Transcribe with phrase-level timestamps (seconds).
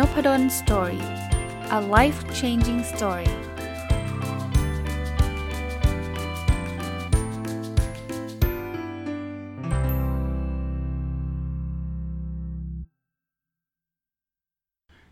[0.00, 1.04] Nopadol Story
[1.78, 3.30] a life changing story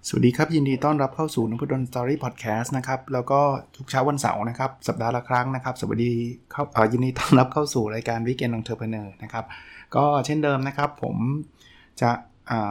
[0.07, 3.41] สวัสดีครับ ยินดีต้อนรับเข้าสู่นพดล story พอดแคสต์นะครับ แล้วก็
[3.77, 6.13] ทุกเช้าวันเสาร์นะครับ สัปดาห์ละครั้งนะครับ สวัสดี
[6.53, 9.45] เข้ายินดีต้อนรับเข้าสู่รายการ weekend entrepreneur นะครับ
[9.97, 11.17] ก็เช่นเดิมนะครับ ผม
[12.01, 12.11] จะ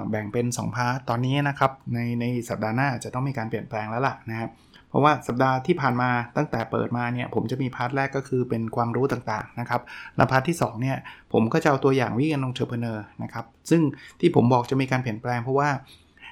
[0.09, 4.49] แบ่งเป็น 2 part ตอนนี้นะครับ ในในสัปดาห์หน้าจะต้องมีการเปลี่ยนแปลงแล้วล่ะนะครับ
[4.89, 9.81] เพราะว่าสัปดาห์ที่ผ่านมาตั้งแต่เปิดมาเนี่ยผมจะมี part แรกก็คือเป็นความรู้ต่างๆนะครับ
[10.15, 10.97] และ part ที่2เนี่ย
[11.33, 13.81] ผมก็จะเอาตัวอย่าง weekend entrepreneur นะครับซึ่ง
[14.19, 15.69] ที่ผมบอกจะมีการเปลี่ยนแปลงเพราะว่า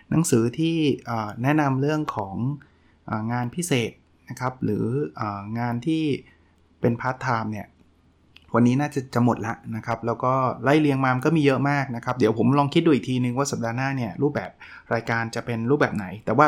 [0.10, 0.76] หนังสือที่
[1.44, 2.36] แนะนำเรื่องของ
[3.32, 3.92] งานพิเศษ
[4.30, 4.86] นะครับหรือ
[5.60, 6.04] งานที่
[6.82, 7.68] เป็นพาร์ทไทม์เนี่ย
[8.56, 14.50] วันนี้น่าจะจะหมดละนะครับ แล้วก็ไล่เรียงมามันก็มีเยอะมากนะครับ เดี๋ยวผมลองคิดดูอีกทีนึงว่าสัปดาห์หน้าเนี่ยรูปแบบ
[14.94, 16.48] รายการจะเป็นรูปแบบไหน แต่ว่า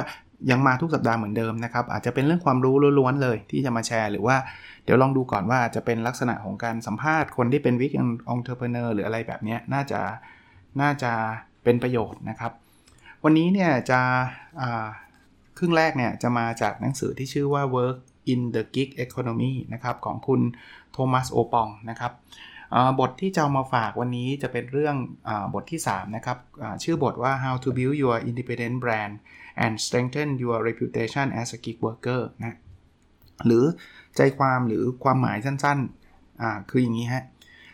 [0.52, 4.38] ยังมาทุกสัปดาห์เหมือนเดิมนะครับ อาจจะเป็นเรื่องความรู้ล้วนๆเลยที่จะมาแชร์ หรือว่า
[4.84, 10.00] เดี๋ยวลองดูก่อนว่าจะเป็นลักษณะของการสัมภาษณ์คนที่เป็น weekend entrepreneur หรืออะไรแบบนี้น่าจะ
[10.82, 11.12] น่าจะ
[11.64, 12.52] เป็นประโยชน์นะครับ
[13.24, 14.00] วันนี้เนี่ยจะ
[15.58, 17.98] ครึ่งแรกเนี่ยจะมาจากหนังสือที่ชื่อว่า work
[18.34, 20.42] in the gig economy นะครับของคุณ
[20.98, 22.12] โทมัสโอปองนะครับ
[23.00, 24.96] บทที่จะามาฝากวันนี้จะเป็นเรื่อง
[25.28, 26.38] อบทที่ 3 นะครับ
[26.84, 29.14] ชื่อบทว่า how to build your independent brand
[29.64, 32.58] and strengthen your reputation as a gig worker นะ
[33.46, 33.64] หรือ
[34.16, 37.24] ใจความหรือความหมายสั้นๆ คืออย่างนี้ฮะ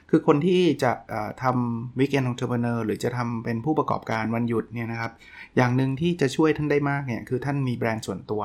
[0.09, 0.91] คือคนที่จะ
[1.43, 5.11] ทำวิกเอนองเทอร์เ n อร์หรือจะทำเป็นผู้ประกอบการวันหยุดเนี่ยนะครับ
[5.55, 8.41] อย่างหนึ่งที่จะช่วยท่านได้มากเนี่ยคือท่านมีแบรนด์ส่วนตัว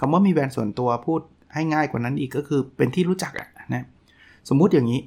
[0.00, 1.20] คำว่ามีแบรนด์ส่วนตัวพูด
[1.54, 3.48] ให้ง่ายกว่านั้นอีกก็คือเป็นที่รู้จักอะ
[4.50, 5.00] สมมุติอย่างนี้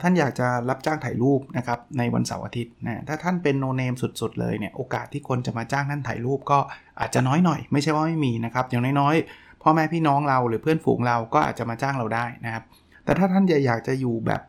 [0.00, 6.58] ท่านอยากจะรับจ้างถ่ายรูปนะครับในวันเสาร์อาทิตย์นะถ้าท่านเป็นโนเนมสุดๆ เลยเนี่ยโอกาสที่คนจะมาจ้างท่านถ่ายรูปก็
[7.00, 12.64] อาจจะน้อยหน่อย ไม่ใช่ว่าไม่มีนะครับอย่างน้อยๆพ่อแม่พี่น้องเราหรือเพื่อนฝูงเราก็อาจจะมาจ้างเราได้นะครับ
[13.04, 14.42] แต่ถ้าท่านอยากจะอยู่แบบ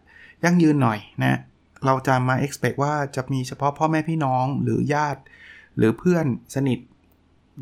[0.44, 1.40] ยั่งยืนหน่อยนะ
[1.86, 5.22] เราจะมา expect ว่าจะมีเฉพาะพ่อแม่พี่น้องหรือญาติ
[5.78, 6.80] หรือเพื่อนสนิท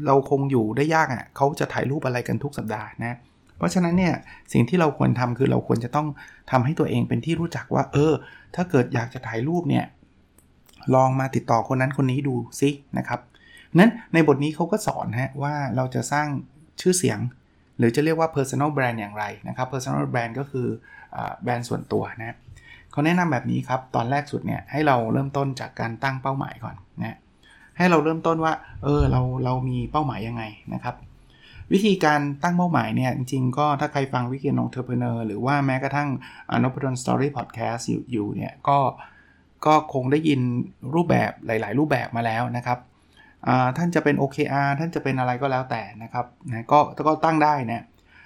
[0.05, 3.17] เราคงอยู่ได้ยากอะ่ะเขาจะถ่ายรูปอะไรกันทุกสัปดาห์นะ
[3.63, 4.13] ราะฉะนั้นเนี่ย
[4.53, 6.07] สิ่งที่เราควรทำคือเราควรจะต้อง
[6.51, 8.13] ทำให้ตัวเองเป็นที่รู้จักว่า เออ
[8.55, 9.85] ถ้าเกิดอยากจะถ่ายรูปเนี่ย
[10.95, 13.19] ลองมาติดต่อคนนั้นคนนี้ดูซินะครับ
[13.79, 16.27] นั้นในบทนี้เขาก็สอนฮะว่าเราจะสร้าง
[16.81, 17.19] ชื่อเสียง
[17.77, 20.67] หรือจะเรียกว่า personal brand อย่างไรนะครับ personal brand ก็คือ
[21.43, 22.37] แบรนด์ส่วนตัวนะ
[22.91, 27.17] เขาแนะนำแบบนี้ครับ ตอนแรกสุดเนี่ยให้เราเริ่มต้นจากการตั้งเป้าหมายก่อนนะ
[27.77, 28.53] ให้เราเริ่มต้นว่า
[28.83, 30.43] เออเราเรามีเป้าหมายยังไง
[30.73, 30.95] นะครับ
[31.71, 36.09] วิธีการตั้งเป้าหมายเนี่ย จริงๆ ก็ถ้าใครฟัง weekend entrepreneur หรือว่าแม้กระทั่ง
[36.51, 38.79] อนพดล story พอดแคสต์อยู่เนี่ยก็
[39.65, 40.41] ก็คงได้ยิน
[40.95, 42.79] รูปแบบหลาย ๆ รูปแบบมาแล้วนะครับ
[43.77, 47.83] ท่านจะเป็น OKR ท่านจะเป็นอะไรก็แล้วแต่นะครับนะก็ก็ตั้งได้นะ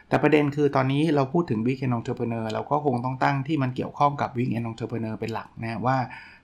[0.10, 5.98] แต่ประเด็นคือตอนนี้เราพูดถึง weekend entrepreneur เราก็คงต้องตั้งที่มันเกี่ยวข้องกับ weekend entrepreneur เป็นหลักนะว่า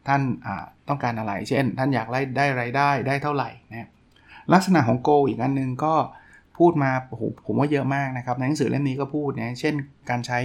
[0.08, 0.22] ท่าน
[0.88, 3.90] ต้องการอะไร เช่น ท่านอยากได้รายได้ได้เท่าไหร่นะ
[4.54, 5.94] ลักษณะของ goal อีกอันนึงก็
[6.58, 9.74] พูดมาโอ้โหผมว่าเยอะมากนะครับในหนังสือเล่มนี้ก็พูดนะเช่น
[10.10, 10.40] การใช้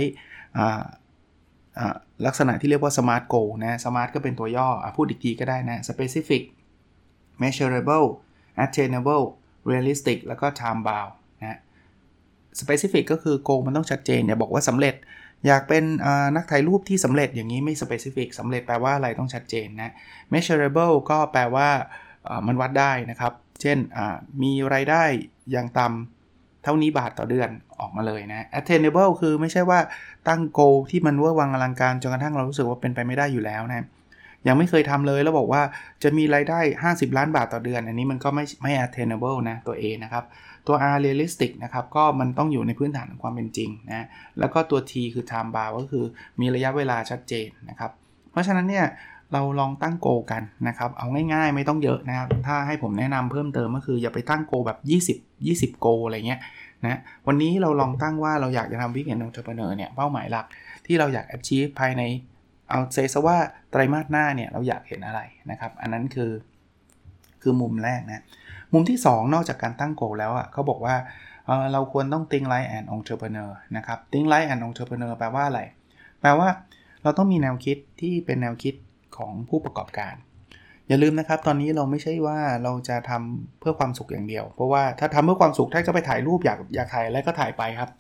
[2.27, 6.43] ลักษณะที่เรียกว่า smart goal นะ smart ก็เป็นตัวย่ออพูดอีกทีก็ได้นะ specific
[7.43, 8.07] measurable
[8.65, 9.25] attainable
[9.71, 11.59] realistic แล้วก็ time bound นะ
[12.61, 14.95] specific ก็คือ goal มันต้องชัดเจนอย่าบอกว่าสำเร็จ
[15.47, 15.85] อยากเป็น
[16.37, 19.93] นักถ่ายรูปที่สำเร็จอย่างนี้ไม่ specific สำเร็จแปลว่าอะไรต้องชัดเจนนะ
[20.33, 21.69] measurable ก็แปลว่า
[22.47, 23.79] มันวัดได้นะครับ เช่น
[24.43, 25.03] มีรายได้
[25.51, 29.79] อย่างต่ำเท่านี้บาทต่อเดือนออกมาเลยนะ attainable คือไม่ใช่ว่า
[30.29, 30.61] ตั้งโก
[30.91, 33.87] ที่มันเวอร์วังอลังการจนกระทั่งเรารู้สึกว่าเป็นไปไม่ได้อยู่แล้วนะ
[34.47, 35.63] ยังไม่เคยทำเลยแล้วบอกว่า
[36.03, 36.61] จะมีรายได้
[36.93, 40.25] 50 ล้านบาทต่อเดือน อันนี้มันก็ไม่ไม่ attainable นะ ตัว A นะครับ
[40.67, 44.07] ตัว R realistic นะครับ ก็มันต้องอยู่ในพื้นฐานของความเป็นจริงนะ
[44.39, 46.05] แล้วก็ตัว T คือ time bar ก็คือ
[46.41, 47.91] มีระยะเวลาชัดเจนนะครับ
[48.33, 48.87] เพราะฉะนั้นเนี่ย
[49.33, 54.79] เราลองตั้งโกกันนะครับ เอาง่ายๆไม่ต้องเยอะนะครับ ถ้าให้ผมแนะนำเพิ่มเติมก็คืออย่าไปตั้งโกแบบ
[55.71, 56.41] 20 20 โกอะไรเงี้ย
[56.85, 60.47] นะวันนี้เราลองตั้งว่าเราอยากจะทำวิกเอนองเทอร์เ n อร์เนี่ยเป้าหมายหลัก
[60.87, 62.03] ที่เราอยาก achieve ภายใน
[62.69, 63.39] เอาเซซะว่า
[63.71, 65.21] ไตรมาสหน้าเนี่ยเราอยากเห็นอะไร
[65.51, 66.31] นะครับ อันนั้นคือ
[67.43, 68.25] คือมุมแรกนะ
[68.73, 70.95] มุมที่ 2 นอกจากการตั้งโกแล้วอะเขาบอกว่า
[71.47, 75.61] เเราควรต้อง think like an entrepreneur นะครับ think like an entrepreneur แปลว่าอะไร
[76.21, 76.49] แปลว่า
[77.03, 78.75] เราต้องมีแนวคิดที่เป็นแนวคิด
[79.19, 80.15] ของผู้ประกอบการ
[80.89, 87.91] อย่าลืมนะครับ ตอนนี้เราไม่ใช่ว่าเราจะทำเพื่อความสุขอย่างเดียว เพราะว่าถ้าทำเพื่อความสุขถ้าจะไปถ่ายรูปอยากอยากถ่ายอะไรก็ถ่ายไปครับ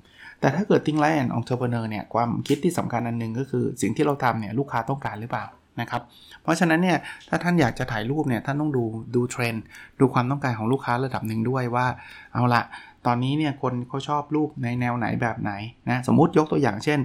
[0.40, 5.46] แต่ถ้าเกิด think like an entrepreneur เนี่ยความคิดที่สำคัญอันหนึ่งก็คือสิ่งที่เราทำเนี่ยลูกค้าต้องการหรือเปล่า
[5.80, 6.02] นะครับ
[6.42, 6.98] เพราะฉะนั้นเนี่ย
[7.28, 8.84] ถ้าท่านอยากจะถ่ายรูปเนี่ยท่านต้องดู
[9.14, 9.62] ดูเทรนด์
[10.00, 11.86] ดูความต้องการของลูกค้าระดับหนึ่งด้วยว่า
[12.34, 12.62] เอาละ
[13.06, 15.52] ตอนนี้เนี่ยคนเขาชอบรูปในแนวไหนแบบไหน
[15.90, 16.98] นะสมมุติยกตัวอย่างเช่น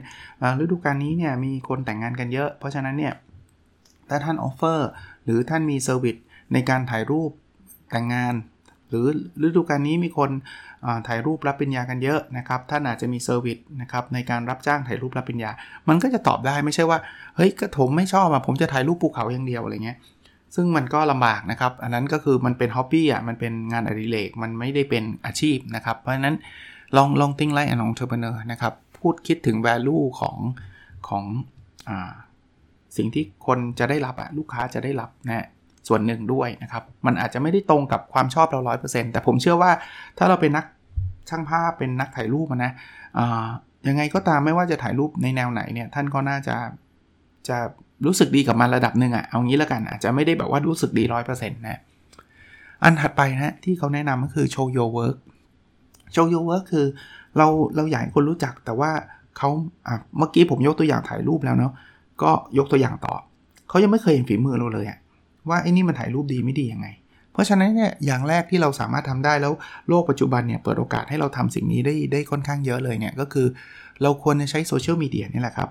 [0.59, 3.13] ฤดูกาลนี้เนี่ยมีคนแต่งงานกันเยอะ เพราะฉะนั้นเนี่ย
[4.09, 4.89] ถ้าท่าน offer
[5.23, 6.17] หรือท่านมี service
[6.53, 7.31] ในการถ่ายรูป
[7.91, 8.33] แต่งงาน
[8.89, 9.05] หรือ
[9.43, 10.29] ฤดูกาลนี้มีคน
[11.07, 15.51] ถ่ายรูปรับปริญญากันเยอะนะครับท่านอาจจะมี service นะครับในการรับจ้างถ่ายรูปรับปริญญา
[15.89, 16.99] มันก็จะตอบได้ไม่ใช่ว่า
[17.35, 19.97] เฮ้ยก็ผมไม่ชอบอะผมจะถ่ายรูปภูเขาอย่างเดียวอะไรเงี้ย
[20.55, 26.35] ซึ่งมันก็ลำบากนะครับ อันนั้นก็คือมันเป็น hobby อะ มันเป็นงานอดิเรก มันไม่ได้เป็นอาชีพนะครับ เพราะฉะนั้น
[26.95, 30.37] ลองลอง think like an entrepreneur นะครับ พูดคิดถึง value ของ
[31.07, 31.23] ของ
[31.89, 32.11] อ่า
[32.97, 35.47] สิ่งที่คนจะได้รับอะลูกค้าจะได้รับนะ
[35.87, 39.71] ส่วนหนึ่งด้วยนะครับ มันอาจจะไม่ได้ตรงกับความชอบเรา 100%แต่ผมเชื่อว่า
[40.17, 40.65] ถ้าเราเป็นนัก
[41.29, 42.71] ช่างภาพเป็นนักถ่ายรูปนะ
[43.87, 46.55] ยังไงก็ตามไม่ว่าจะถ่ายรูปในแนวไหนเนี่ยท่านก็น่าจะ
[47.47, 47.57] จะ
[48.05, 51.79] รู้สึกดีกับมันระดับหนึ่งอะเอางี้แล้วกันอาจจะไม่ได้แบบว่ารู้สึกดีร้อยเปอร์เซ็นต์นะ
[52.83, 55.17] อันถัดไปนะที่เขาแนะนำก็คือ show your work
[56.15, 56.85] show your work คือ
[57.37, 58.91] เราเราอยากให้คนรู้จักแต่ว่า
[59.37, 59.49] เขา
[60.17, 61.73] เมื่อกี้ผมยกตัวอย่างถ่ายรูปแล้วเนาะ
[62.21, 63.13] ก็ยกตัวอย่างต่อ
[63.69, 64.99] เขายังไม่เคยเห็นฝีมือเราเลยอะ
[65.49, 66.87] ว่าไอ้นี่มันถ่ายรูปดีไม่ดียังไง
[67.33, 69.53] เพราะฉะนั้นเนี่ยอย่างแรกที่เราสามารถทำได้แล้ว
[69.89, 73.47] โลกปัจจุบันเนี่ยเปิดโอกาสให้เราทำสิ่งนี้ได้ได้ค่อนข้างเยอะเลยเนี่ยก็คือ
[74.01, 75.69] เราควรจะใช้โซเชียลมีเดียนี่แหละครับ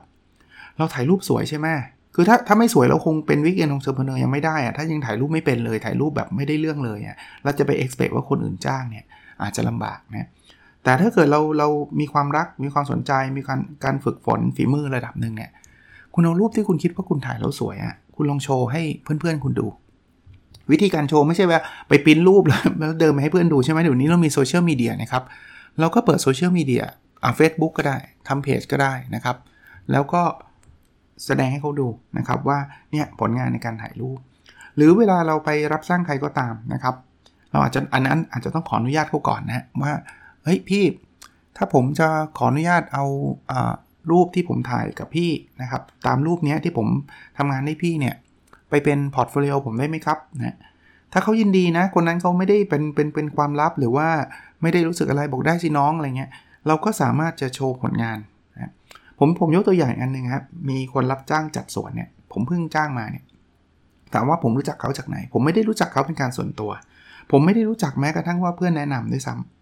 [0.78, 1.68] เราถ่ายรูปสวยใช่ไหม
[2.14, 9.04] คือถ้าถ้าไม่สวยเราคงเป็น weekend entrepreneur ยังไม่ได้อะถ้ายังถ่ายรูปไม่เป็นเลยถ่ายรูปแบบไม่ได้เรื่องเลยอะเราจะไปเอ็กซ์เพว่าคนอื่นจ้างเนี่ย
[9.42, 10.28] อาจจะลำบากนะ
[10.84, 11.68] แต่ถ้าเกิดเราเรา
[12.00, 15.50] มีความรักมีความสนใจมีการการฝึกฝนฝีมือระดับหนึ่งเนี่ย
[16.14, 19.66] คุณเอารูปที่คุณคิดว่าคุณถ่ายแล้วสวยอะ่ะ คุณลองโชว์ให้เพื่อนๆคุณดู
[20.70, 25.22] วิธีการโชว์ไม่ใช่ว่าไปปิ้นรูปแล้วเดินไปให้เพื่อนดูใช่ไหมเดี๋ยวนี้เรามีโซเชียลมีเดียนะครับ
[25.80, 26.82] เราก็เปิดโซเชียลมีเดีย
[27.22, 27.96] อ่าเฟซบุ๊กก็ได้
[28.28, 29.36] ทำเพจก็ได้นะครับ
[29.92, 30.22] แล้วก็
[31.26, 31.88] แสดงให้เขาดู
[32.18, 32.58] นะครับว่า
[32.92, 34.18] เนี่ยผลงานในการถ่ายรูป
[34.76, 36.94] หรือเวลาเราไปรับสร้างใครก็ตามนะครับ
[37.50, 39.92] เราอาจจะอันนั้นอาจจะต้องขออนุญาตเขาก่อนนะว่า
[40.44, 40.84] เฮ้ยพี่
[41.56, 43.04] ถ้าผมจะขออนุญาตเอา
[44.10, 45.30] รูปที่ผมถ่ายกับพี่
[45.62, 46.88] นะครับ ตามรูปนี้ที่ผม
[47.38, 48.14] ทำงานให้พี่เนี่ย
[48.70, 50.56] ไปเป็น portfolio ผมได้ไหมครับนะ
[51.12, 54.08] ถ้าเขายินดีนะ คนนั้นเขาไม่ได้เป็นเป็นเป็นความลับหรือว่า
[54.62, 56.30] ไม่ได้รู้สึกอะไรบอกได้สิน้องอะไรเงี้ย
[56.66, 58.18] เราก็สามารถจะโชว์ผลงาน
[58.54, 58.72] นะ
[59.18, 63.24] ผมผมยกตัวอย่างอันหนึ่งครับมีคนรับจ้างจัดสวนเนี่ยผมเพิ่งจ้างมาเนี่ย
[64.12, 66.70] ถามว่าผมรู้จักเขาจากไหน ผมไม่ได้รู้จักเขาเป็นการส่วนตัว
[67.30, 69.61] ผมไม่ได้รู้จักแม้กระทั่งว่าเพื่อนแนะนำด้วยซ้ำ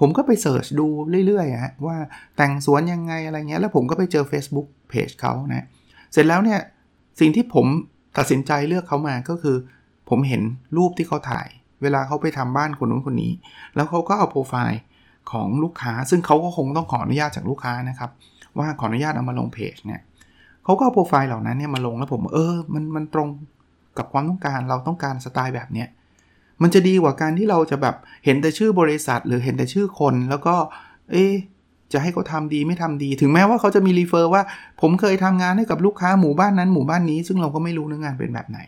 [0.00, 0.86] ผมก็ไปเสิร์ชดู
[1.26, 1.96] เรื่อยๆฮะว่า
[2.36, 5.66] แต่งสวนยังไงอะไรเงี้ย แล้วผมก็ไปเจอ Facebook Page เขานะ
[6.12, 6.60] เสร็จแล้วเนี่ย
[7.20, 7.66] สิ่งที่ผม
[8.18, 9.56] ตัดสินใจเลือกเขามาก็คือ
[10.08, 10.42] ผมเห็น
[10.76, 11.48] รูปที่เขาถ่าย
[11.82, 13.32] เวลาเขาไปทำบ้านคนนู้นคนนี้
[13.74, 14.80] แล้วเขาก็เอาโปรไฟล์
[15.32, 18.10] ของลูกค้า ซึ่งเขาก็คงต้องขออนุญาตจากลูกค้านะครับ
[18.58, 20.00] ว่าขออนุญาตเอามาลงเพจเนี่ย
[20.64, 23.28] เขาก็เอาโปรไฟล์เหล่านั้นเนี่ยมาลงแล้วผมเออมันมันตรง
[23.98, 25.88] กับความต้องการเราต้องการสไตล์แบบเนี้ย
[26.62, 30.54] มันจะดีกว่าการที่เราจะแบบเห็นแต่ชื่อบริษัท หรือเห็นแต่ชื่อคน แล้วก็
[31.12, 31.26] เอ๊
[31.92, 34.42] จะให้เขาทาดีไม่ทำดี ถึงแม้ว่าเขาจะมีรีเฟอร์ว่า
[34.80, 38.58] ผมเคยทำงานให้กับลูกค้าหมู่บ้านนั้นหมู่บ้านนี้ ซึ่งเราก็ไม่รู้เนื้องานเป็นแบบไหน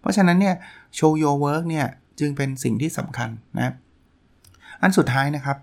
[0.00, 0.54] เพราะฉะนั้นเนี่ย
[0.98, 1.86] show your work เนี่ย
[2.20, 3.72] จึงเป็นสิ่งที่สำคัญนะ
[4.82, 5.56] อันสุดท้ายนะครับ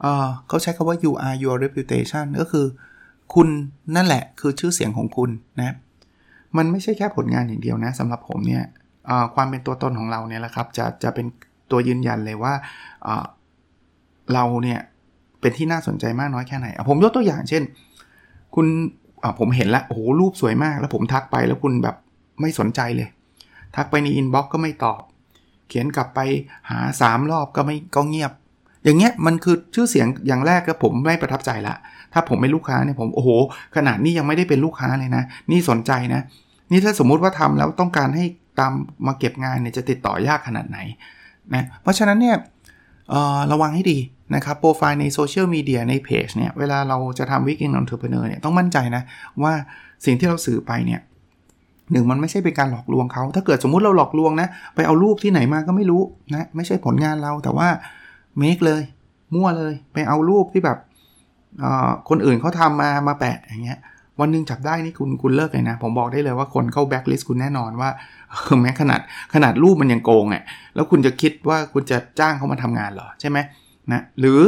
[0.00, 2.66] เเขาใช้คาว่า you are your reputation ก็คือ
[3.34, 3.48] คุณ
[3.96, 5.74] นั่นแหละคือชื่อเสียงของคุณนะ
[6.56, 8.64] มันไม่ใช่แค่ผลงานอย่างเดียวนะสำหรับผมเนี่ย
[9.34, 11.26] ความเป็นตัวตนของเราเนี่ยแหละครับจะจะเป็น
[11.70, 12.54] ตัวยืนยันเลยว่า
[14.34, 14.80] เราเนี่ย
[15.40, 17.62] เป็นที่น่าสนใจมากน้อยแค่ไหน ผมยกตัวอย่างเช่น
[18.54, 18.66] คุณ
[19.38, 21.96] ผมเห็นแล้วโอ้โหรูปสวยมาก แล้วผมทักไปแล้วคุณแบบ
[22.40, 23.08] ไม่สนใจเลย
[23.76, 25.00] ทักไปในอินบ็อกก็ไม่ตอบ
[25.68, 26.20] เขียนกลับไป
[26.70, 28.32] หา 3 รอบก็ไม่ก็เงียบ
[28.84, 31.74] อย่างเงี้ยมันคือชื่อเสียงอย่างแรกก็ผมไม่ประทับใจละ
[32.12, 33.30] ถ้าผมเป็นลูกค้าเนี่ยผมโอ้โห
[33.76, 36.20] ขนาดนี้ยังไม่ได้เป็นลูกค้าเลยนะ นี่สนใจนะ
[36.70, 38.24] นี่ถ้าสมมุติว่าทำแล้วต้องการให้
[38.58, 38.72] ตาม
[39.06, 40.78] มาเก็บงานเนี่ยจะติดต่อยากขนาดไหน
[41.54, 42.36] นะเพราะฉะนั้นเนี่ย
[43.52, 43.98] ระวังให้ดี
[44.34, 49.02] นะครับโปรไฟล์ในโซเชียลมีเดียในเพจเนี่ยเวลาเราจะทำ weekend entrepreneur เนี่ยต้องมั่นใจนะ
[49.42, 49.52] ว่า
[50.04, 51.00] สิ่งที่เราสื่อไปเนี่ย
[51.92, 56.02] หนึ่งมันไม่ใช่เป็นการหลอกลวงเขา ถ้าเกิดสมมุติเราหลอกลวงนะ ไปเอารูปที่ไหนมาก็ไม่รู้
[56.34, 57.68] นะ ไม่ใช่ผลงานเราแต่ว่า
[58.38, 58.82] เมคเลย
[59.34, 60.78] มั่วเลย ไปเอารูปที่แบบ
[62.08, 63.80] คนอื่นเขาทำมามาแปะอย่างเงี้ย
[64.20, 67.90] วันหนึ่งจับได้นี่คุณคุณเลิกเลยนะ ผมบอกได้เลยว่าคนเข้าแบ็คลิสต์คุณแน่นอนว่า
[68.62, 69.00] แม้ขนาด
[69.34, 70.42] ขนาดรูปมันยังโกงอะ
[70.74, 73.38] แล้วคุณจะคิดว่าคุณจะจ้างเขามาทำงานเหรอใช่ไหม
[73.92, 74.40] นะหรือ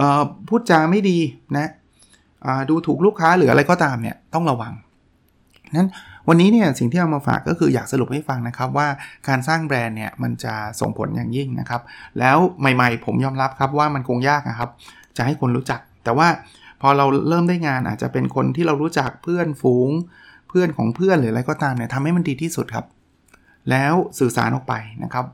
[0.00, 0.02] อ
[0.48, 1.18] พูดจาไม่ดี
[1.56, 1.66] นะ
[2.70, 4.72] ดูถูกลูกค้าหรืออะไรก็ตามเนี่ยต้องระวัง
[5.76, 5.88] นั้น
[6.28, 8.88] วันนี้เนี่ยสิ่งที่เอามาฝากก็คืออยากสรุปให้ฟังนะครับว่า
[9.28, 11.80] การสร้างแบรนด์เนี่ยมันจะส่งผลอย่างยิ่งนะครับ
[12.18, 14.70] แล้วใหม่ๆ ผมยอมรับครับว่ามันคงยากนะครับ
[15.16, 16.28] จะให้คนรู้จัก แต่ว่า
[16.80, 19.90] พอเราเริ่มได้งานอาจจะเป็นคนที่เรารู้จักเพื่อนฝูง
[20.48, 22.86] เพื่อนของเพื่อนหรืออะไรก็ตามเนี่ยทำให้มันดีที่สุดครับ
[23.70, 25.26] แล้วสื่อสารออกไปนะครับ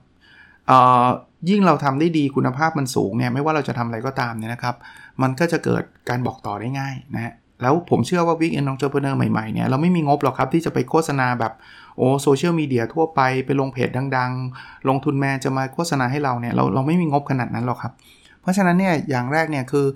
[1.51, 4.75] ยิ่งเราทำได้ดีคุณภาพมันสูงเนี่ยไม่ว่าเราจะทำอะไรก็ตามเนี่ยนะครับ
[5.23, 7.33] มันก็จะเกิดการบอกต่อได้ง่ายนะฮะ
[7.63, 11.53] แล้วผมเชื่อว่า weekend entrepreneur ใหม่ๆเนี่ยเราไม่มีงบหรอกครับที่จะไปโฆษณาแบบ
[11.97, 17.93] โอ้โซเชียลมีเดียทั่วไปไปลงเพจดังๆ ลงทุนแมนจะมาโฆษณาให้เราเนี่ยเราเราไม่มีงบขนาดนั้นหรอกครับ
[18.41, 19.87] เพราะฉะนั้นเนี่ยอย่างแรกเนี่ยคือ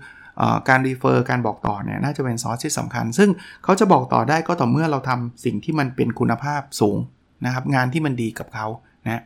[0.68, 3.30] การ refer การบอกต่อเนี่ยน่าจะเป็นซอสที่สำคัญ ซึ่ง
[3.64, 6.98] เขาจะบอกต่อได้ก็ต่อเมื่อเราทำสิ่งที่มันเป็นคุณภาพสูง
[7.44, 8.66] นะครับงานที่มันดีกับเขา
[9.06, 9.22] นะ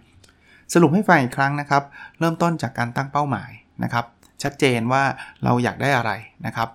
[0.74, 1.82] สรุปให้ฟังอีกครั้งนะครับ
[2.18, 3.50] เริ่มต้นจากการตั้งเป้าหมาย
[3.82, 4.04] นะครับ
[4.42, 5.02] ชัดเจนว่า
[5.44, 6.10] เราอยากได้อะไร
[6.46, 6.68] นะครับ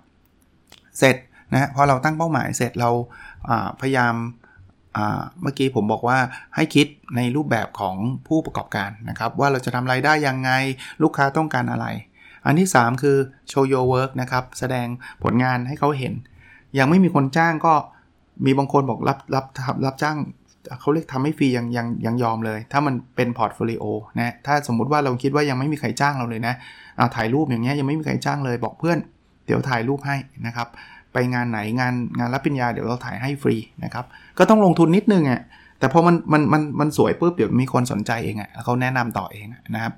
[1.00, 1.15] เสร็จ
[1.54, 2.89] นะพอเราตั้งเป้าหมายเสร็จเรา
[3.82, 4.15] พยายาม
[5.42, 6.18] เมื่อกี้ผมบอกว่า
[6.56, 7.96] ให้คิดในรูปแบบของ
[8.27, 10.51] ผู้ประกอบการนะครับ ว่าเราจะทำไรายได้ยังไง
[11.04, 11.86] ลูกค้าต้องการอะไร
[12.46, 13.18] อันที่ 3 คือ
[13.52, 14.88] show your work นะครับ แสดง
[15.24, 16.14] ผลงานให้เขาเห็น
[16.80, 17.74] ยังไม่มีคนจ้างก็
[18.46, 19.46] มีบางคนบอกรับรับ
[19.86, 20.18] รับจ้าง
[20.80, 23.84] เขาเรียกทำให้ฟรียังยังยังยอมเลย ถ้ามันเป็น portfolio
[24.20, 26.54] นะถ้าสมมุติว่าเราคิดว่ายังไม่มีใครจ้างเราเลยนะ
[27.16, 28.98] ถ่ายรูปอย่างเงี้ยยังไม่มีใครจ้างเลยบอกเพื่อน
[29.46, 30.16] เดี๋ยวถ่ายรูปให้
[30.48, 30.68] นะครับ
[31.14, 34.06] ไปงานไหนงานงานรับปริญญาเดี๋ยวเราถ่ายให้ฟรีนะครับ
[34.38, 35.42] ก็ต้องลงทุนนิดนึงอะ
[35.80, 39.94] แต่พอมันมันมันมันสวยปุ๊บเดี๋ยวมีคนสนใจเองอะแล้วเขาแนะนำต่อเองนะครับ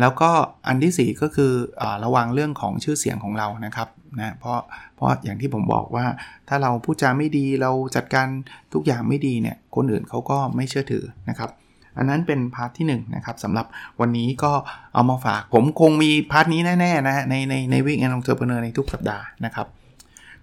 [0.00, 0.30] แล้วก็
[0.66, 3.88] อันที่ 4 ก็คืออระวังเรื่องของชื่อเสียงของเรานะครับ
[4.20, 4.58] นะเพราะ
[4.96, 6.06] เพราะอย่างที่ผมบอกว่า
[6.48, 8.28] ถ้าเราพูดจาไม่ดีเราจัดการ
[8.72, 11.50] ทุกอย่างไม่ดีเนี่ยคนอื่นเขาก็ไม่เชื่อถือนะครับ
[11.98, 13.66] อันนั้นเป็น part ที่1นะครับสำหรับ
[14.00, 14.52] วันนี้ก็
[14.94, 19.66] เอามาฝากผมคงมี part นี้แน่ๆนะในในใน weekend entrepreneur ในทุกสัปดาห์นะครับ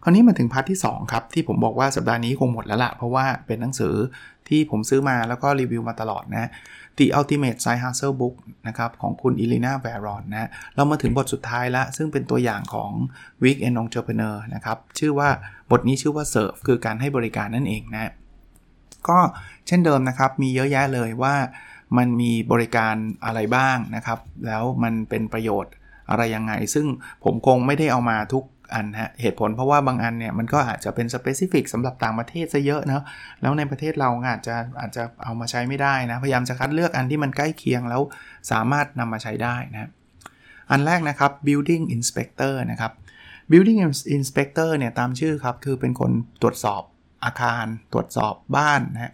[0.04, 3.96] คราวนี้มาถึง part ที่ 2 ครับ ที่ผมบอกว่าสัปดาห์นี้คงหมดแล้วละเพราะว่าเป็นหนังสือ
[4.48, 6.50] ที่ผมซื้อมาแล้วก็รีวิวมาตลอดนะ
[6.98, 8.36] The Ultimate Side Hustle Book
[8.68, 12.92] นะครับของคุณ Elana Varon นะเรามาถึงบทสุดท้ายแล้วซึ่งเป็นตัวอย่างของ
[13.44, 15.30] Week End Entrepreneur นะครับชื่อว่า
[15.72, 18.12] บทนี้ชื่อว่า Serve คือการให้บริการนั่นเองนะ
[19.10, 19.20] ก็
[19.68, 21.36] เช่นเดิมนะครับมีเยอะแยะเลยว่า
[21.98, 22.96] มันมีบริการ
[23.26, 25.74] อะไรบ้างนะครับ แล้วมันเป็นประโยชน์
[26.10, 26.86] อะไรยังไง ซึ่ง
[27.24, 28.44] ผมคงไม่ได้เอามาทุก
[28.74, 33.04] อันฮะเหตุผลเพราะว่าบางอันเนี่ยมันก็อาจจะเป็นสเปซิฟิกสำหรับต่างประเทศซะเยอะเนาะ
[33.42, 38.02] แล้วในประเทศเราอาจจะอาจจะเอามาใช้ไม่ได้นะ พยายามจะคัดเลือกอันที่มันใกล้เคียงแล้ว
[38.52, 39.90] สามารถนำมาใช้ได้นะ
[40.72, 42.92] อันแรกนะครับ building inspector นะครับ
[43.52, 43.80] building
[44.18, 46.82] inspector เนี่ยตามชื่อครับคือเป็นคนตรวจสอบ
[47.26, 49.12] อาคาร ตรวจสอบบ้านนะ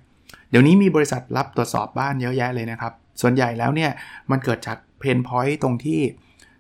[0.49, 3.91] เดี๋ยวนี้มีบริษัทรับตรวจสอบบ้านเยอะแยะเลยนะครับ ส่วนใหญ่แล้วเนี่ย
[4.31, 6.01] มันเกิดจากเพนพอยต์ตรงที่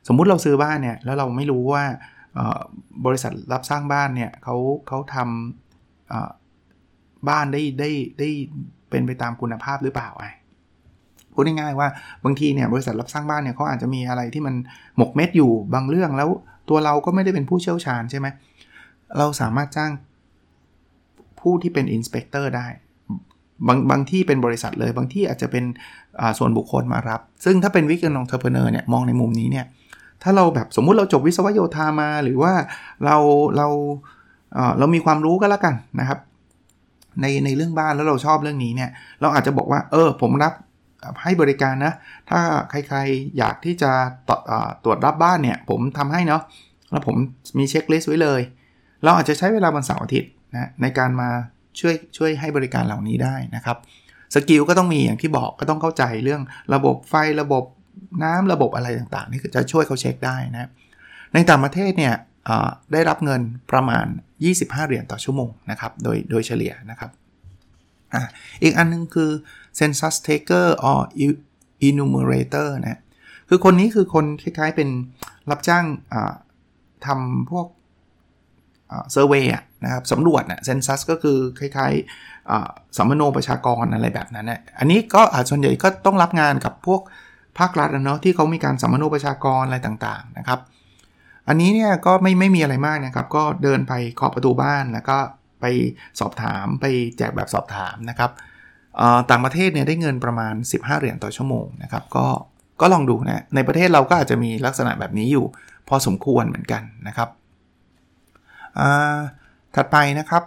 [0.07, 1.83] สมมุติเราซื้อบ้านเนี่ยแล้วเราไม่รู้ว่า
[3.05, 4.55] บริษัทรับสร้างบ้านเนี่ยเขา
[4.87, 8.29] เขาทำบ้านได้ได้ได้
[8.89, 10.29] เป็นไปตามคุณภาพหรือเปล่าไอ้
[11.33, 11.87] พูดง่ายๆว่า
[12.25, 14.55] บางทีเนี่ยบริษัทรับสร้างบ้านเนี่ยเขาอาจจะมีอะไรที่มัน
[14.97, 16.29] หมกเม็ดอยู่บางเรื่องแล้ว
[16.69, 18.27] ตัวเราก็ไม่ได้เป็นผู้เชี่ยวชาญใช่ไหม
[19.17, 19.91] เราสามารถจ้าง
[21.39, 22.67] ผู้ที่เป็น inspector ได้
[23.67, 25.65] บางบางที่เป็นบริษัทเลย บางที่อาจจะเป็น
[26.37, 29.65] ส่วนบุคคลมารับ ซึ่งถ้าเป็น weekend entrepreneur เนี่ยมองในมุมนี้เนี่ย
[30.23, 32.53] ถ้าเราแบบสมมุติเราจบวิศวโยธามา หรือว่า
[33.05, 33.15] เรา
[33.57, 33.67] เรา
[34.79, 36.19] เรามีความรู้ก็แล้วกันนะครับ
[37.21, 38.89] ในในเรื่องบ้านแล้วเราชอบเรื่องนี้เนี่ย
[39.21, 40.53] เราอาจจะบอกว่า เออ ผมรับ
[41.23, 41.93] ให้บริการนะ
[42.29, 43.91] ถ้าใครๆอยากที่จะ
[44.83, 46.41] ตรวจรับบ้านเนี่ย ผมทำให้เนาะ
[46.91, 47.15] แล้วผม
[47.57, 48.41] มี checklist ไว้เลย
[49.03, 51.29] เราอาจจะใช้เวลาวันเสาร์อาทิตย์นะในการมา
[51.79, 53.77] ช่วยช่วยให้บริการเหล่านี้ได้นะครับ
[54.35, 56.41] skill ก็ต้องมีอย่างที่บอกก็ต้องเข้าใจเรื่อง
[56.73, 57.63] ระบบไฟระบบ
[58.23, 60.69] น้ำระบบอะไรต่างๆ นี่จะช่วยเขาเช็คได้นะ
[61.33, 62.15] ในต่างประเทศเนี่ย
[62.93, 63.41] ได้รับเงิน
[63.71, 64.05] ประมาณ
[64.45, 67.11] 25 เหรียญต่อชั่วโมงนะครับ โดยโดยเฉลี่ยนะครับ
[68.13, 68.15] อ
[68.63, 69.31] อีกอันนึงคือ
[69.79, 71.01] census taker or
[71.89, 73.01] enumerator นะ
[73.49, 74.89] คือคนนี้คือคนคล้ายๆเป็น
[75.49, 75.85] รับจ้าง
[77.05, 77.65] ทำพวก
[79.11, 79.45] เซอร์เวย
[79.83, 87.01] นะครับสำรวจนะเซนซัสก็คือคล้ายๆสัมมโนประชากรอะไรแบบนั้นนะอันนี้ก็ส่วนใหญ่ก็ต้องรับงานกับพวก
[87.57, 90.59] ภาครัฐเนาะที่เขามีการสัมมโนประชากรอะไรต่างๆนะครับ
[91.47, 95.17] อันนี้เนี่ยก็ไม่ไม่มีอะไรมากนะครับ ก็เดินไปเคาะประตูบ้านแล้วก็
[95.61, 95.65] ไป
[96.19, 96.85] สอบถามไป
[97.17, 98.31] แจกแบบสอบถามนะครับ
[99.29, 102.27] ต่างประเทศเนี่ยได้เงินประมาณ 15 เหรียญต่อชั่วโมงนะครับ ก็
[102.81, 105.45] ก็ลองดูนะ ในประเทศเราก็อาจจะมีลักษณะแบบนี้อยู่
[105.87, 107.29] พอสมควรเหมือนกันนะครับ
[109.75, 110.43] ถัดไปนะครับ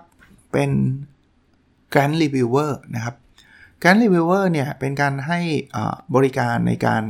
[0.53, 0.71] เป็น
[1.93, 3.15] Grand Reviewer นะครับ
[3.85, 5.41] การรีวิวเวอร์เนี่ยเป็นการให้
[6.15, 7.03] บริการในการ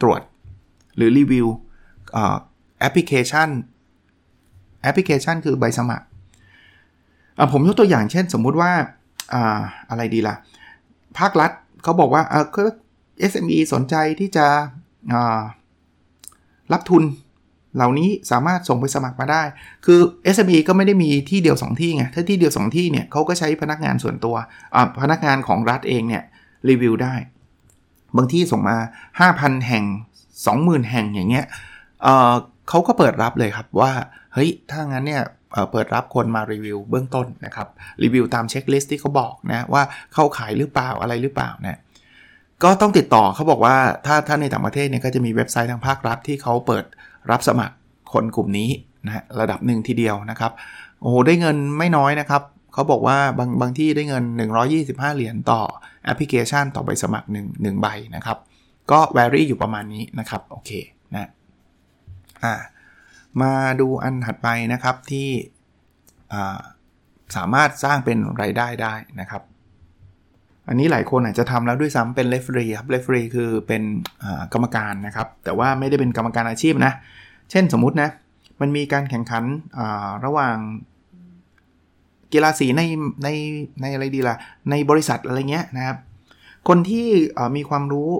[0.00, 0.20] ตรวจ
[0.96, 1.46] หรือรีวิว
[2.80, 6.06] application application คือใบสมัคร
[7.52, 8.72] ผมยกตัวอย่างเช่นสมมุติว่า
[9.90, 10.36] อะไรดีล่ะ
[11.18, 11.50] ภาครัฐ
[11.82, 12.34] เขาบอกว่าเอ
[12.66, 12.70] อ
[13.30, 14.46] SME สนใจที่จะ
[16.72, 17.02] รับทุน
[17.76, 19.42] เหล่านี้สามารถส่งใบสมัครมาได้
[19.86, 20.00] คือ
[20.34, 24.36] SME ก็ไม่ได้มีที่เดียว 2 ที่ไง ถ้าที่เดียว 2 ที่เนี่ยเขาก็ใช้พนักงานส่วนตัว
[25.00, 26.22] พนักงานของรัฐเองเนี่ย
[26.68, 27.14] รีวิวได้
[28.16, 28.76] บางที่ส่งมา
[29.22, 29.84] 5,000 แห่ง
[30.36, 31.46] 20,000 แห่งอย่างเงี้ย
[32.02, 33.92] เเขาก็เปิดรับเลยครับว่า
[34.34, 35.22] เฮ้ย ถ้างั้นเนี่ย
[35.72, 37.68] เปิดรับคนมารีวิวเบื้องต้นนะครับ
[38.02, 39.82] รีวิวตามเช็คลิสต์ที่เขาบอกนะว่า
[40.14, 41.78] เข้าขายหรือเปล่าอะไรหรือเปล่านะ
[42.64, 43.76] ก็ต้องติดต่อเขาบอกว่า
[44.06, 46.84] ถ้าถ้าในต่างประเทศเนี่ยก็จะมีเว็บไซต์ทางภาครัฐที่เขาเปิด
[47.30, 47.76] รับสมัคร
[48.12, 48.70] คนกลุ่มนี้
[49.06, 50.52] นะระดับหนึ่งทีเดียวนะครับ
[51.00, 54.24] โอ้โหได้เงินไม่น้อยนะครับเขาบอกว่าบางบางที่ได้เงิน
[54.70, 55.60] 125 เหรียญต่อ
[56.04, 58.38] แอปพลิเคชันต่อใบสมัคร1 1ใบนะครับ
[58.90, 60.70] ก็แวรี่อยู่ประมาณนี้นะครับโอเค
[61.14, 61.30] นะ
[62.44, 62.54] อ่า
[63.42, 65.28] มาดูอันถัดไปนะครับที่
[67.36, 69.42] สามารถสร้างเป็นรายได้ได้นะครับ
[70.68, 73.82] อันนี้หลายคนอาจจะทำแล้วด้วยซ้ำเป็นเลฟรีครับเลฟรีคือเป็น
[74.52, 76.92] กรรมการนะครับ แต่ว่าไม่ได้เป็นกรรมการอาชีพนะ
[77.50, 78.10] เช่นสมมุตินะ
[78.60, 79.44] มันมีการแข่งขัน
[80.24, 80.56] ระหว่าง
[82.32, 82.82] กีฬาสีใน
[83.24, 83.28] ใน
[83.80, 84.36] ในอะไรดีละ่ะ
[84.70, 85.96] ในบริษัทอะไรเงี้ยนะครับ
[86.68, 87.08] คนที่
[87.56, 88.10] มีความรู้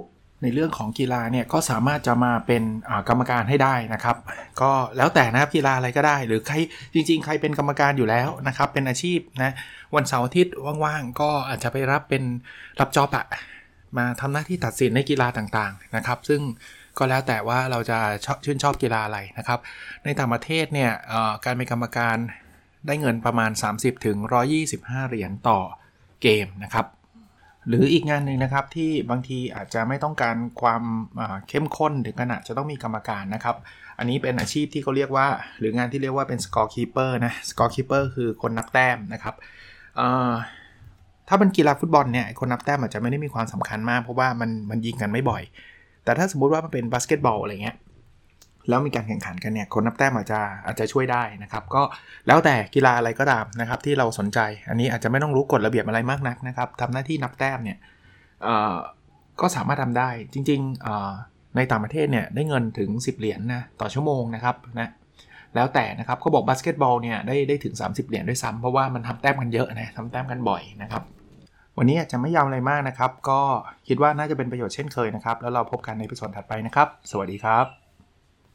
[0.45, 2.63] ในเรื่องของกีฬาเนี่ยก็สามารถจะมาเป็น
[3.09, 4.17] กรรมการให้ได้นะครับ
[4.61, 6.57] ก็แล้วแต่นะครับกีฬาอะไรก็ได้ หรือใคร
[6.95, 9.55] จริง ๆ ใครเป็นกรรมการอยู่แล้วนะครับ เป็นอาชีพนะ
[9.95, 12.23] วันเสาร์อาทิตย์ว่างๆก็อาจจะไปรับเป็น
[12.81, 13.27] รับจอบอะ
[13.97, 16.41] มาทำหน้าที่ตัดสินในกีฬาต่างๆนะครับ ซึ่ง
[16.99, 19.59] ก็แล้วแต่ว่าเราจะช ชื่นชอบกีฬาอะไรนะครับ
[20.05, 20.93] ในต่างประเทศเนี่ย
[21.45, 22.17] การเป็นกรรมการ
[22.87, 24.17] ได้เงินประมาณ 30ถึง
[24.65, 25.61] 125 เหรียญต่อ
[26.23, 26.87] เกมนะครับ
[27.68, 30.83] หรืออีกงานหนึ่งนะครับที่บางทีอาจจะไม่ต้องการความ
[31.49, 33.56] เข้มข้นถึงขนาดจะต้องมีกรรมการนะครับ
[33.99, 35.26] อันนี้เป็นอาชีพที่เขาเรียกว่า
[35.59, 39.35] หรืองานที่เรียกว่าเป็น scorekeeper นะ scorekeeper คือคนนับแต้มนะครับ
[41.28, 45.42] ถ้าเป็นกีฬาฟุตบอลเนี่ยคนนับแต้มอาจจะไม่ได้มีความสำคัญมากเพราะว่ามันมันยิงกันไม่บ่อย
[46.04, 47.76] แต่ถ้าสมมุติว่ามันเป็นบาสเกตบอลอะไรเงี้ย
[48.68, 51.83] แล้วมีการแข่งขันกันเนี่ยคนนับแต้มอาจจะอาจจะช่วยได้นะครับ ก็
[52.26, 57.78] แล้วแต่กีฬาอะไรก็ตามนะครับ ที่เราสนใจ อันนี้อาจจะไม่ต้องรู้กฎระเบียบอะไรมากนักนะครับทำหน้าที่นับแต้มเนี่ย
[59.40, 64.88] ก็สามารถทำได้จริงๆในต่างประเทศเนี่ยได้เงินถึง 10 เหรียญนะต่อชั่วโมงนะครับนะ
[65.55, 71.03] แล้วแต่นะครับเขาบอกบาสเกตบอลเนี่ยได้ได้ถึง 30 เหรียญด้วยซ้ำเพราะว่ามันทำแต้มกันเยอะนะทำแต้มกันบ่อยนะครับ
[71.79, 73.40] วันนี้อาจจะไม่ยาวอะไรมากนะครับ ก็
[73.88, 77.84] คิดว่าน่าจะเป็นประโยชน์เช่นเคยนะครับ แล้วเราพบกันในพิสดถัดไปนะครับ สวัสดีครับ